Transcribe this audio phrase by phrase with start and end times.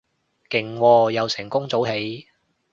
[0.49, 2.25] 勁喎，又成功早起